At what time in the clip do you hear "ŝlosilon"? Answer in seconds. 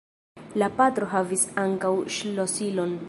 2.17-2.99